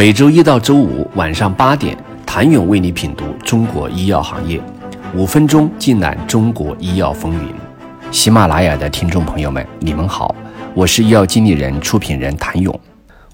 [0.00, 4.58] 每周一到周五晚上八点，谭勇为你品读中国医药行业，
[5.14, 7.52] 五分钟尽览中国医药风云。
[8.10, 10.34] 喜马拉雅的听众朋友们，你们好，
[10.72, 12.80] 我是医药经理人、出品人谭勇。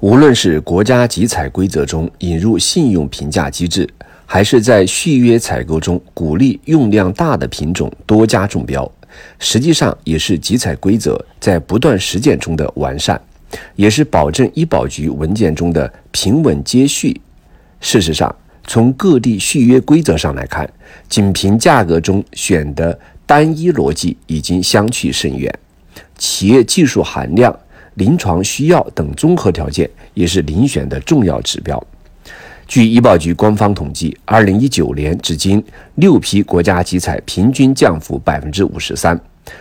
[0.00, 3.88] 无论是国家集采规则中引入信用评价机制，
[4.26, 8.90] 还是在续约采购中鼓励用量大的品种多加中标，
[9.38, 13.20] 实际上也是集采规则在不断实践中的完善。
[13.74, 17.20] 也是保证医保局文件中的平稳接续。
[17.80, 18.34] 事实上，
[18.66, 20.68] 从各地续约规则上来看，
[21.08, 25.52] 仅凭价格中选的单一逻辑已经相去甚远。
[26.18, 27.56] 企业技术含量、
[27.94, 31.82] 临床需要等综合条件也是遴选的重要指标。
[32.66, 35.62] 据医保局官方统计，二零一九年至今，
[35.94, 39.18] 六批国家集采平均降幅百分之五十三。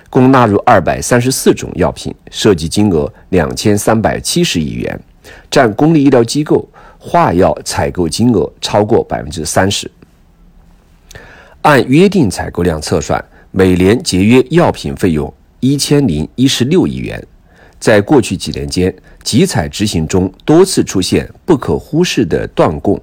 [0.09, 4.99] 共纳入二百三十四种药品，涉及金额两千三百七十亿元，
[5.49, 6.67] 占公立医疗机构
[6.97, 9.89] 化药采购金额超过百分之三十。
[11.61, 17.25] 按约定采购量测算，每年节约药品费用一千零一十六亿元。
[17.79, 22.99] 在过去几年间，集采执行中多次出现不可忽视的断供、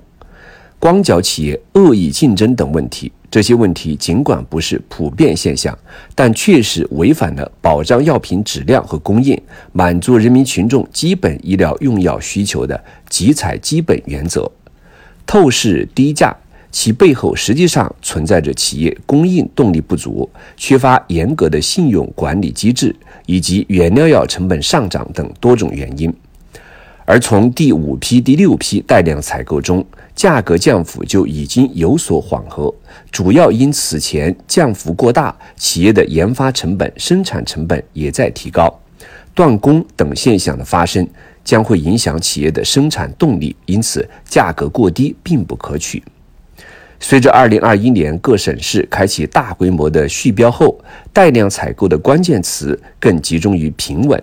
[0.79, 3.13] 光脚企业恶意竞争等问题。
[3.33, 5.77] 这些问题尽管不是普遍现象，
[6.15, 9.41] 但确实违反了保障药品质量和供应、
[9.73, 14.53] 满足人民群众基本医疗用药需求的集采基本原则。
[15.25, 16.37] 透视低价，
[16.71, 22.95] 其背后实际上存在着企业供应动力不足、缺乏严格的信用管理机制
[23.25, 26.13] 以及原料药成本上涨等多种原因。
[27.05, 32.73] 而从第五批、第六批带量采购中，价格降幅就已经有所缓和，
[33.11, 38.73] 主要因此前降幅过大，企业的研发成本、生产成本也在提高，
[39.35, 41.07] 断供等现象的发生
[41.43, 46.03] 将会影响企业的生产动力，因此价格过低并不可取。
[47.01, 50.79] 随着2021年各省市开启大规模的续标后，
[51.13, 54.23] 带量采购的关键词更集中于平稳、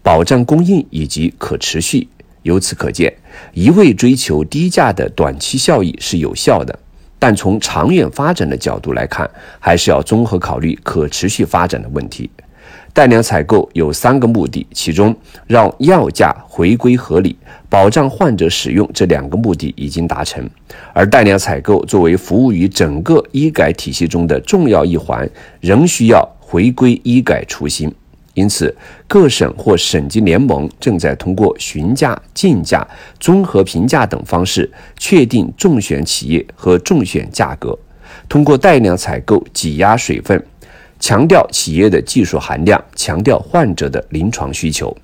[0.00, 2.06] 保障供应以及可持续。
[2.42, 3.12] 由此可见，
[3.52, 6.78] 一味追求低价的短期效益是有效的，
[7.18, 9.28] 但从长远发展的角度来看，
[9.58, 12.30] 还是要综合考虑可持续发展的问题。
[12.92, 15.14] 带量采购有三个目的，其中
[15.46, 17.36] 让药价回归合理、
[17.68, 20.48] 保障患者使用这两个目的已经达成，
[20.92, 25.28] 而带量采购作为服务于整个医改体系中的重要一环，
[25.60, 27.92] 仍需要回归医改初心。
[28.40, 28.74] 因此，
[29.06, 32.86] 各省或省级联盟正在通过询价、竞价、
[33.18, 37.78] 综合评价等方式确定中选企业和中选价格，
[38.30, 40.42] 通过带量采购挤压水分，
[40.98, 44.96] 强调企业的技术含量，强调患者的临床需求。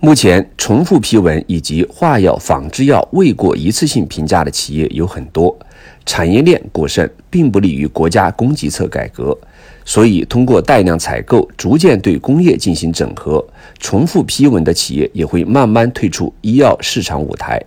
[0.00, 5.56] 目前，重复批文以及化药、仿制药未过一次性评价的企业有很多，
[6.04, 9.34] 产业链过剩，并不利于国家供给侧改革。
[9.84, 13.44] 所以，通过带量采购，逐渐对工业进行整合，
[13.78, 17.62] 重复批文的企业也会慢慢退出医药市场舞台。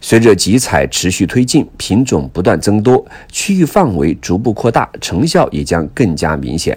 [0.00, 6.76] 随着集采持续推进，品种不断增多，区域范围逐步扩大，成效也将更加明显。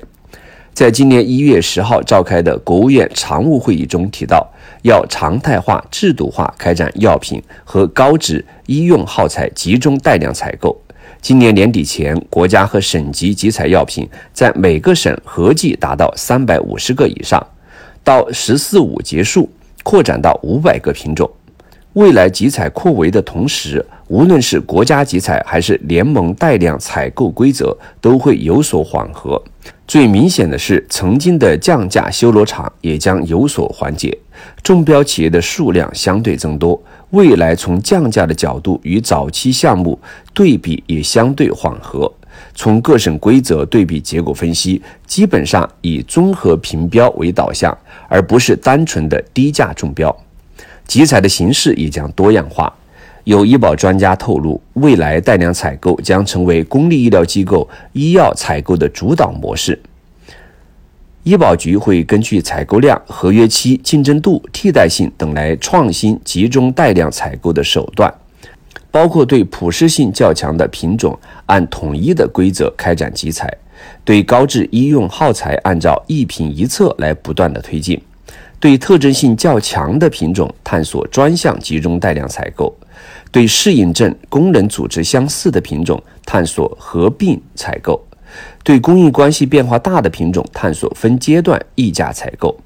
[0.74, 4.46] 在今年一月十号召开的国务院常务会议中提到，
[4.82, 10.76] 要常态化、制度化开展药品和高值医用耗材集中带量采购。
[11.24, 17.42] 今年年底前，国家和省级集采药品在每个省合计达到三百五十个以上，
[18.04, 19.50] 到“十四五”结束，
[19.84, 21.32] 扩展到五百个品种。
[21.94, 29.40] 未来集采扩围的同时，无论是国家集采还是联盟带量采购规则都会有所缓和。
[29.88, 34.18] 最明显的是，曾经的降价修罗场也将有所缓解，
[34.64, 36.82] 中标企业的数量相对增多。
[37.12, 40.00] 未来从降价的角度与早期项目
[40.34, 42.12] 对比也相对缓和。
[42.56, 47.78] 从各省规则对比结果分析，基本上以综合评标为导向，
[48.10, 50.16] 而不是单纯的低价中标。
[50.86, 52.74] 集采的形式也将多样化。
[53.24, 59.82] 有医保专家透露，未来带量采购将成为公立医疗机构医药采购的主导模式。
[61.24, 68.14] 医保局会根据采购量、合约期、竞争度、替代性等来创新集中带量采购的手段，
[68.92, 73.50] 包括对普适性较强的品种按统一的规则开展集采，
[74.04, 78.02] 对高质医用耗材按照一品一策来不断的推进，
[78.64, 82.74] 对特征性较强的品种探索专项集中带量采购，
[83.30, 88.02] 对适应症、功能组织相似的品种探索合并采购。
[88.64, 92.58] 对供应关系变化大的品种，探索分阶段溢价采购。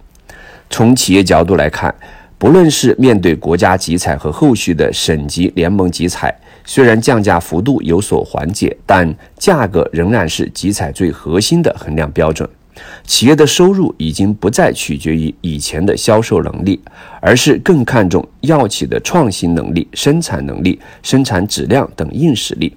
[0.69, 1.91] 从企业角度来看，
[2.37, 6.31] 不论是面对国家集采和后续的省级联盟集采，
[6.63, 12.47] 虽然降价幅度有所缓解，但价格仍然是集采最核心的衡量标准。
[13.05, 16.79] 企业的收入已经不再取决于以前的销售能力，
[17.21, 22.75] 而是更看重药企的创新能力、生产能力、生产质量等硬实力。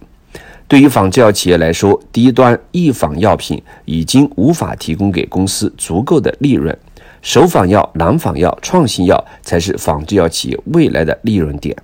[0.69, 6.77] 对于仿制药企业来说，低端易仿药品已经无法提供给公司足够的利润，
[7.23, 11.77] 首仿药、难仿药、创新药才是仿制药企业未来的利润点。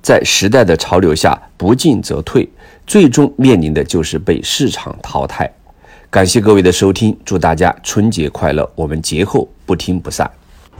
[0.00, 2.48] 在时代的潮流下，不进则退，
[2.86, 5.50] 最终面临的就是被市场淘汰。
[6.14, 8.70] 感谢各位的收听，祝大家春节快乐！
[8.76, 10.30] 我们节后不听不散。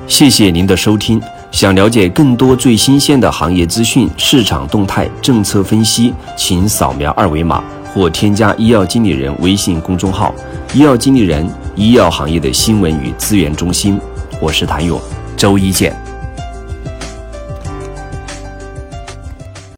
[0.06, 1.20] 谢谢您的收听。
[1.50, 7.60] 想了解更多最新鲜的行业资讯、市场动态、政策分析，请扫描二维码
[7.92, 10.32] 或添加医药经理人微信公众号
[10.72, 11.44] “医药经理人”——
[11.74, 14.00] 医药行业的新闻与资源中心。
[14.40, 15.00] 我是谭勇，
[15.36, 15.93] 周一见。